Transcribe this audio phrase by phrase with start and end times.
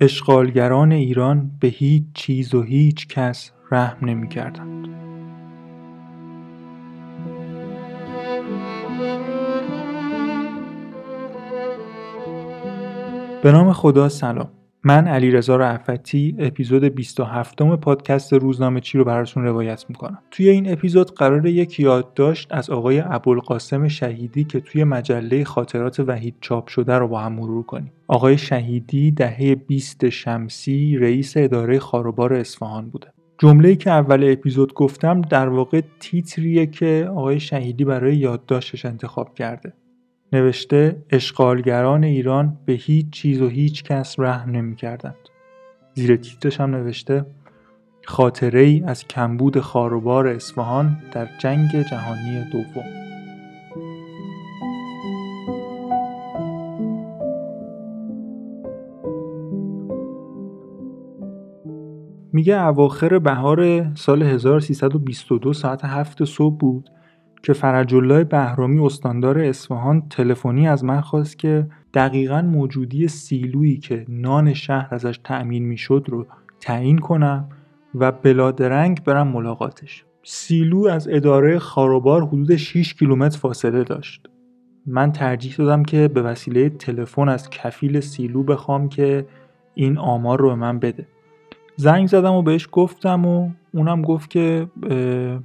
[0.00, 4.88] اشغالگران ایران به هیچ چیز و هیچ کس رحم نمی‌کردند.
[13.42, 19.44] به نام خدا سلام من علیرضا رعفتی اپیزود 27 م پادکست روزنامه چی رو براتون
[19.44, 20.18] روایت می‌کنم.
[20.30, 26.34] توی این اپیزود قرار یک یادداشت از آقای ابوالقاسم شهیدی که توی مجله خاطرات وحید
[26.40, 27.92] چاپ شده رو با هم مرور کنیم.
[28.08, 33.12] آقای شهیدی دهه 20 شمسی رئیس اداره خاروبار اصفهان بوده.
[33.38, 39.72] جمله‌ای که اول اپیزود گفتم در واقع تیتریه که آقای شهیدی برای یادداشتش انتخاب کرده.
[40.32, 45.28] نوشته اشغالگران ایران به هیچ چیز و هیچ کس رحم نمی کردند.
[45.94, 47.26] زیر تیترش هم نوشته
[48.04, 52.84] خاطره ای از کمبود خاروبار اصفهان در جنگ جهانی دوم
[62.32, 66.90] میگه اواخر بهار سال 1322 ساعت هفت صبح بود
[67.42, 74.54] که فرجالله بهرامی استاندار اصفهان تلفنی از من خواست که دقیقا موجودی سیلویی که نان
[74.54, 76.26] شهر ازش تأمین می‌شد رو
[76.60, 77.48] تعیین کنم
[77.94, 80.04] و بلادرنگ برم ملاقاتش.
[80.22, 84.26] سیلو از اداره خاروبار حدود 6 کیلومتر فاصله داشت.
[84.86, 89.26] من ترجیح دادم که به وسیله تلفن از کفیل سیلو بخوام که
[89.74, 91.06] این آمار رو به من بده.
[91.80, 94.66] زنگ زدم و بهش گفتم و اونم گفت که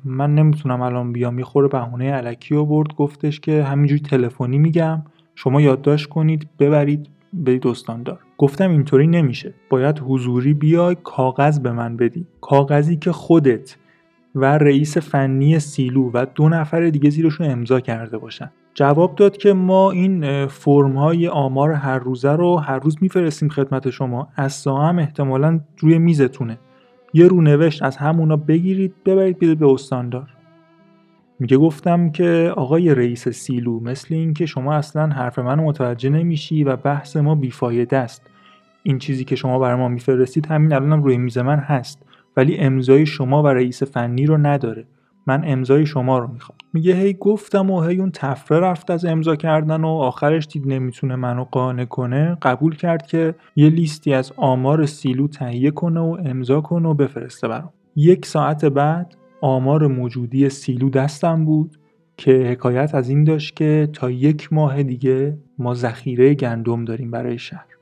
[0.06, 1.40] من نمی‌تونم الان بیام.
[1.40, 2.94] یه خور بهونه علکی آورد.
[2.94, 5.04] گفتش که همینجوری تلفنی میگم.
[5.36, 9.54] شما یادداشت کنید ببرید برید استاندار گفتم اینطوری نمیشه.
[9.70, 12.28] باید حضوری بیای کاغذ به من بدی.
[12.42, 13.78] کاغذی که خودت
[14.36, 18.52] و رئیس فنی سیلو و دو نفر دیگه زیرشون امضا کرده باشن.
[18.76, 23.90] جواب داد که ما این فرم های آمار هر روزه رو هر روز میفرستیم خدمت
[23.90, 24.28] شما.
[24.36, 26.60] از هم احتمالا روی میزتونه.
[27.14, 30.30] یه رونوشت از همونا بگیرید ببرید بیده به استاندار.
[31.40, 36.64] میگه گفتم که آقای رئیس سیلو مثل این که شما اصلا حرف من متوجه نمیشی
[36.64, 38.22] و بحث ما بیفایده است.
[38.84, 42.06] این چیزی که شما برای ما میفرستید همین الانم روی میز من هست.
[42.38, 44.86] ولی امضای شما و رئیس فنی رو نداره.
[45.28, 46.58] من امضای شما رو می‌خوام.
[46.74, 51.16] میگه هی گفتم و هی اون تفره رفت از امضا کردن و آخرش دید نمی‌تونه
[51.16, 52.38] منو قانع کنه.
[52.42, 57.48] قبول کرد که یه لیستی از آمار سیلو تهیه کنه و امضا کنه و بفرسته
[57.48, 57.74] برام.
[57.96, 61.80] یک ساعت بعد آمار موجودی سیلو دستم بود
[62.18, 67.38] که حکایت از این داشت که تا یک ماه دیگه ما ذخیره گندم داریم برای
[67.38, 67.73] شهر.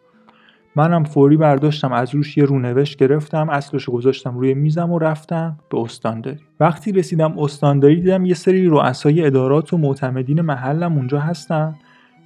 [0.76, 5.80] منم فوری برداشتم از روش یه رونوشت گرفتم اصلش گذاشتم روی میزم و رفتم به
[5.80, 6.40] استانداری.
[6.60, 11.76] وقتی رسیدم استانداری دیدم یه سری رؤسای ادارات و معتمدین محلم اونجا هستن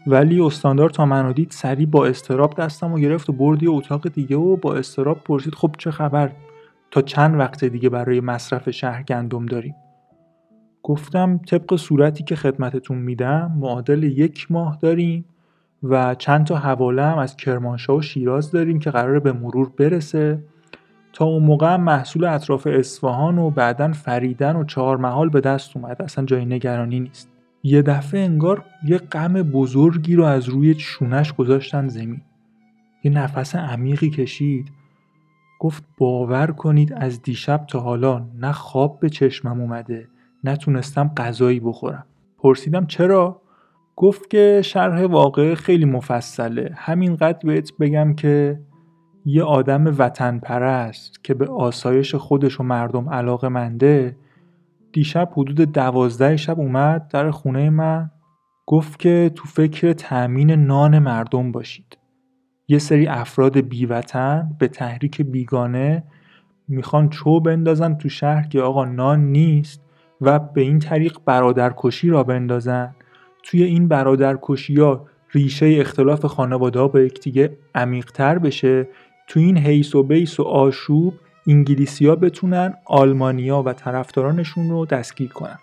[0.08, 4.36] ولی استاندار تا منو دید سری با استراب دستم و گرفت و بردی اتاق دیگه
[4.36, 6.32] و با استراب پرسید خب چه خبر؟
[6.92, 9.76] تا چند وقت دیگه برای مصرف شهر گندم داریم؟
[10.84, 15.26] گفتم طبق صورتی که خدمتتون میدم معادل یک ماه داریم.
[15.84, 20.44] و چند تا حواله هم از کرمانشاه و شیراز داریم که قراره به مرور برسه.
[21.14, 25.78] تا اون موقع هم محصول اطراف اصفهان و بعدا فریدن و چهار محال به دست
[25.78, 27.30] اومد اصلا جای نگرانی نیست.
[27.64, 32.22] یه دفعه انگار یه غم بزرگی رو از روی شونش گذاشتن زمین.
[33.04, 34.72] یه نفس عمیقی کشید.
[35.60, 40.08] گفت باور کنید از دیشب تا حالا نه خواب به چشمم اومده
[40.44, 42.06] نتونستم غذایی بخورم.
[42.38, 43.42] پرسیدم چرا؟
[43.96, 46.70] گفت که شرح واقع خیلی مفصله.
[46.76, 48.60] همینقدر بهت بگم که
[49.26, 54.18] یه آدم وطن پرست که به آسایش خودش و مردم علاقه منده.
[54.94, 58.10] دیشب حدود دوازده شب اومد در خونه من
[58.66, 61.98] گفت که تو فکر تأمین نان مردم باشید.
[62.68, 66.04] یه سری افراد بیوطن به تحریک بیگانه
[66.68, 69.82] می‌خوان چو بندازن تو شهر که آقا نان نیست
[70.22, 72.96] و به این طریق برادرکشی را بندازن.
[73.46, 73.92] توی این
[74.78, 78.88] ها ریشه اختلاف خانواده ها با یکدیگه عمیقتر بشه
[79.28, 81.14] توی این حیث و بیس و آشوب
[81.48, 85.60] انگلیسی بتونن آلمانیا و طرفدارانشون رو دستگیر کنن.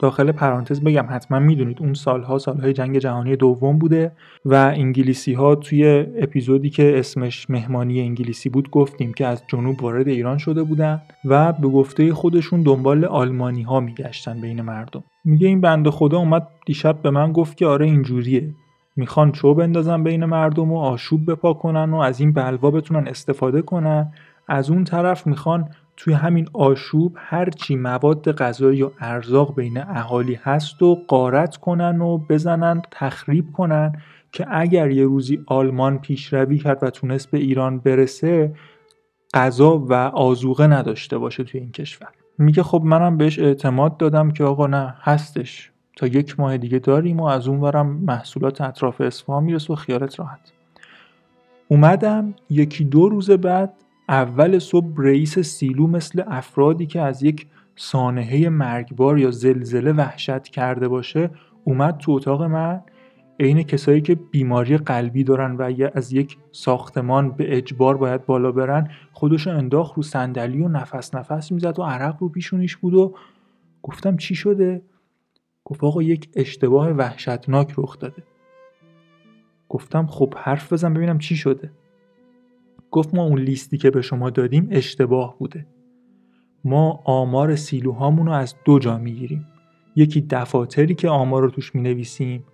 [0.00, 4.12] داخل پرانتز بگم حتما می‌دونید اون سالها سالهای جنگ جهانی دوم بوده
[4.44, 10.08] و انگلیسی ها توی اپیزودی که اسمش مهمانی انگلیسی بود گفتیم که از جنوب وارد
[10.08, 15.04] ایران شده بودن و به گفته خودشون دنبال آلمانی ها میگشتن بین مردم.
[15.24, 18.54] میگه این بنده خدا اومد دیشب به من گفت که آره اینجوریه.
[18.96, 23.62] می‌خوان چوب بندازن بین مردم و آشوب بپا کنن و از این بلوا بتونن استفاده
[23.62, 24.12] کنن.
[24.48, 30.82] از اون طرف می‌خوان توی همین آشوب هرچی مواد غذایی و ارزاق بین اهالی هست
[30.82, 34.02] و قارت کنن و بزنن تخریب کنن
[34.32, 38.54] که اگر یه روزی آلمان پیشروی کرد و تونست به ایران برسه
[39.34, 42.08] غذا و آزوقه نداشته باشه توی این کشور.
[42.38, 45.70] میگه خب منم بهش اعتماد دادم که آقا نه هستش.
[45.96, 50.18] تا یک ماه دیگه داریم و از اون ورم محصولات اطراف اصفهان می‌رسه و خیالت
[50.20, 50.52] راحت.
[51.68, 53.72] اومدم یکی دو روز بعد
[54.08, 60.88] اول صبح رئیس سیلو مثل افرادی که از یک سانحه مرگبار یا زلزله وحشت کرده
[60.88, 61.30] باشه
[61.64, 62.82] اومد تو اتاق من.
[63.40, 68.90] عین کسایی که بیماری قلبی دارن و از یک ساختمان به اجبار باید بالا برن
[69.12, 73.14] خودشو انداخت رو صندلی و نفس نفس می‌زد و عرق رو پیشونیش بود و
[73.82, 74.82] گفتم چی شده؟
[75.64, 78.22] گفت آقا یک اشتباه وحشتناک رخ داده.
[79.68, 81.70] گفتم خب حرف بزن ببینم چی شده.
[82.96, 85.66] گفت ما اون لیستی که به شما دادیم اشتباه بوده.
[86.64, 89.46] ما آمار سیلوهامون رو از دو جا می‌گیریم.
[89.96, 92.44] یکی دفاتری که آمار رو توش می نویسیم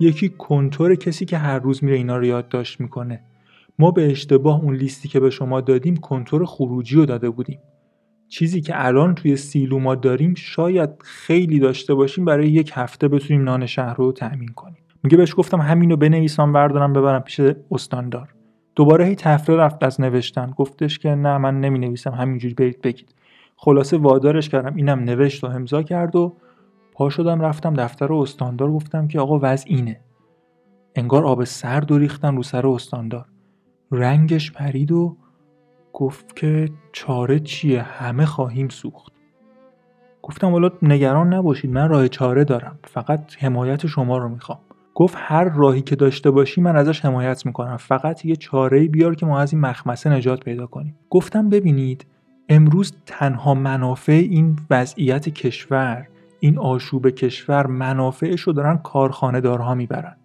[0.00, 3.20] یکی کنتور کسی که هر روز میره اینا رو یادداشت می‌کنه.
[3.78, 7.58] ما به اشتباه اون لیستی که به شما دادیم کنتور خروجی رو داده بودیم.
[8.28, 13.44] چیزی که الان توی سیلو ما داریم شاید خیلی داشته باشیم برای یک هفته بتونیم
[13.44, 14.82] نان شهر رو تأمین کنیم.
[15.02, 17.40] میگه بهش گفتم همینو بنویسم بردارم ببرم پیش
[17.70, 18.37] استاندار.
[18.78, 20.50] دوباره هی تفره رفت از نوشتن.
[20.50, 23.14] گفتش که نه من نمی نویسم همینجوری برید بگید.
[23.56, 26.32] خلاصه وادارش کردم اینم نوشت و امضا کرد و
[26.92, 28.70] پا شدم رفتم دفتر استاندار.
[28.70, 30.00] گفتم که آقا وضع اینه.
[30.94, 33.24] انگار آب سرد و ریختن رو سر استاندار.
[33.90, 35.16] رنگش پرید و
[35.92, 39.12] گفت که چاره چیه؟ همه خواهیم سوخت.
[40.22, 42.78] گفتم حالا نگران نباشید من راه چاره دارم.
[42.84, 44.58] فقط حمایت شما رو می‌خوام.
[44.98, 47.76] گفت هر راهی که داشته باشی من ازش حمایت می‌کنم.
[47.76, 50.94] فقط یه چاره بیار که ما از این مخمسه نجات پیدا کنیم.
[51.10, 52.06] گفتم ببینید
[52.48, 56.06] امروز تنها منافع این وضعیت کشور
[56.40, 60.16] این آشوب کشور منافعش رو دارن کارخانه دارها می‌برن.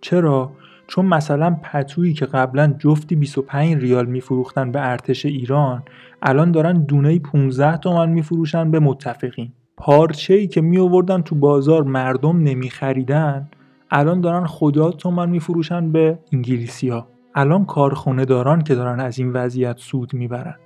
[0.00, 0.50] چرا؟
[0.86, 5.82] چون مثلا پتویی که قبلا جفتی 25 ریال میفروختن به ارتش ایران
[6.22, 9.52] الان دارن دونه 15 تومن میفروشن به متفقین.
[9.76, 13.48] پارچه ای که می آوردن تو بازار مردم نمیخریدن
[13.90, 19.32] الان دارن خدا تومن میفروشن به انگلیسی ها الان کارخونه داران که دارن از این
[19.32, 20.56] وضعیت سود می‌برن.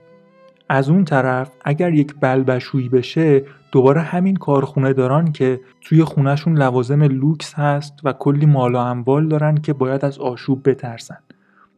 [0.68, 7.02] از اون طرف اگر یک بلبشویی بشه دوباره همین کارخونه داران که توی خونهشون لوازم
[7.02, 11.18] لوکس هست و کلی مال و اموال دارن که باید از آشوب بترسن.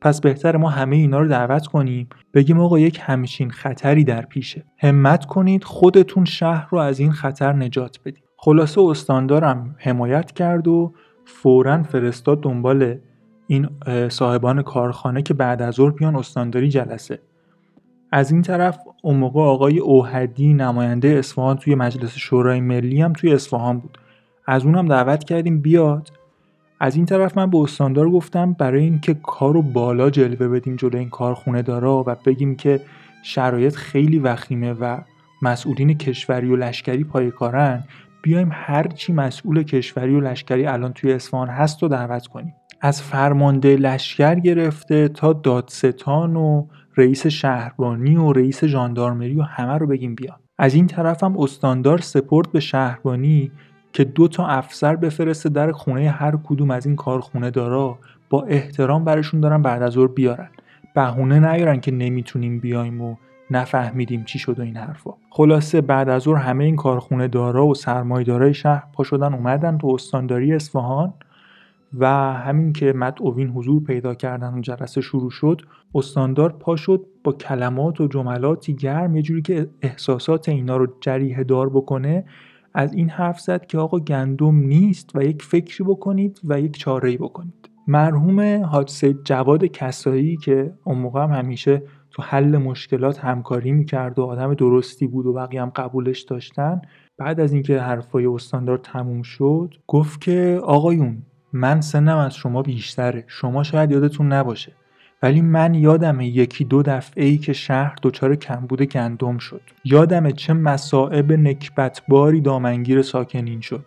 [0.00, 4.64] پس بهتر ما همه اینا رو دعوت کنیم بگیم آقا یک همچین خطری در پیشه.
[4.78, 8.24] همت کنید خودتون شهر رو از این خطر نجات بدید.
[8.36, 10.92] خلاصه استاندارم حمایت کرد و
[11.24, 12.96] فورا فرستاد دنبال
[13.46, 13.68] این
[14.08, 17.18] صاحبان کارخانه که بعد از ظهر بیان استانداری جلسه.
[18.12, 23.32] از این طرف اون موقع آقای اوهدی نماینده اصفهان توی مجلس شورای ملی هم توی
[23.32, 23.98] اصفهان بود.
[24.46, 26.12] از اونم دعوت کردیم بیاد.
[26.80, 31.10] از این طرف من به استاندار گفتم برای اینکه کارو بالا جلوه بدیم جلو این
[31.10, 32.80] کارخونه دارا و بگیم که
[33.22, 34.98] شرایط خیلی وخیمه و
[35.42, 37.84] مسئولین کشوری و لشکری پای کارن
[38.22, 42.54] بیایم هر چی مسئول کشوری و لشکری الان توی اصفهان هست رو دعوت کنیم.
[42.80, 46.66] از فرمانده لشکر گرفته تا دادستان و
[46.96, 51.98] رئیس شهربانی و رئیس ژاندارمری و همه رو بگیم بیا از این طرف هم استاندار
[51.98, 53.52] سپورت به شهربانی
[53.92, 57.98] که دو تا افسر بفرسته در خونه هر کدوم از این کارخونه دارا
[58.30, 60.48] با احترام برشون دارن بعد از ظهر بیارن.
[60.94, 63.16] بهونه نیارن که نمی‌تونیم بیایم و
[63.56, 65.10] نفهمیدیم چی شد و این حرفا.
[65.30, 69.86] خلاصه بعد از ظهر همه این کارخونه دارا و سرمایه‌دارای شهر پا شدن اومدن تو
[69.86, 71.14] استانداری اصفهان
[71.98, 75.62] و همین که مدعوین حضور پیدا کردن و جلسه شروع شد
[75.94, 81.44] استاندار پا شد با کلمات و جملاتی گرم یه جوری که احساسات اینا رو جریه
[81.44, 82.24] دار بکنه.
[82.74, 87.16] از این حرف زد که آقا گندم نیست و یک فکری بکنید و یک چاره
[87.16, 87.68] بکنید.
[87.86, 91.82] مرحوم حاج جواد کسایی که اون موقع هم همیشه
[92.12, 96.82] تو حل مشکلات همکاری می‌کرد و آدم درستی بود و بقیه هم قبولش داشتن.
[97.18, 103.24] بعد از اینکه حرفای استاندار تموم شد گفت که آقایون من سنم از شما بیشتره.
[103.26, 104.72] شما شاید یادتون نباشه.
[105.22, 109.60] ولی من یادمه یکی دو دفعه ای که شهر دچار کمبود گندم شد.
[109.84, 113.84] یادمه چه مصائب نکبتباری دامنگیر ساکنین شد.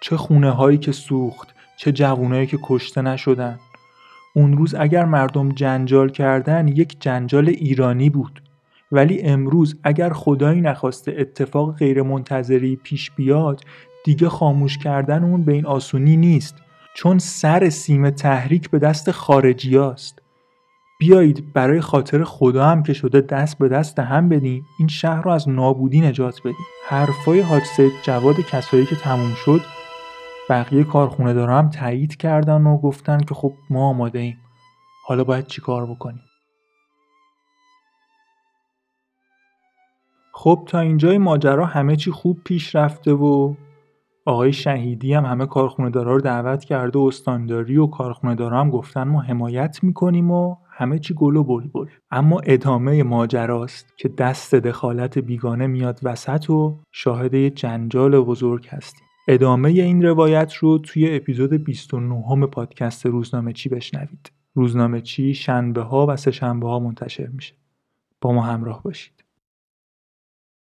[0.00, 3.58] چه خونه هایی که سوخت چه جوونایی که کشته نشدن.
[4.36, 8.42] اون روز اگر مردم جنجال کردن یک جنجال ایرانی بود.
[8.92, 13.60] ولی امروز اگر خدایی نخواسته اتفاق غیرمنتظری پیش بیاد
[14.04, 16.56] دیگه خاموش کردن اون به این آسونی نیست.
[16.94, 20.18] چون سر سیم تحریک به دست خارجی هاست.
[21.00, 25.30] بیایید برای خاطر خدا هم که شده دست به دست هم بدیم این شهر رو
[25.30, 26.66] از نابودی نجات بدیم.
[26.88, 27.62] حرفای حاج
[28.02, 29.60] جواد کسایی که تموم شد
[30.50, 34.36] بقیه کارخونه دارا تایید کردن و گفتن که خب ما آماده ایم.
[35.06, 36.22] حالا باید چیکار بکنیم؟
[40.32, 43.54] خب تا اینجای ماجرا همه چی خوب پیش رفته و
[44.26, 48.70] آقای شهیدی هم همه کارخونه دارا رو دعوت کرده و استانداری و کارخونه دارا هم
[48.70, 51.86] گفتن ما حمایت می‌کنیم و همه چی گل و بلبل.
[52.10, 59.06] اما ادامه ماجراست که دست دخالت بیگانه میاد وسط و شاهد جنجال بزرگ هستیم.
[59.28, 64.32] ادامه این روایت رو توی اپیزود 29 پادکست روزنامه چی بشنوید.
[64.54, 67.54] روزنامه چی شنبه ها و سه شنبه ها منتشر میشه.
[68.20, 69.23] با ما همراه باشید.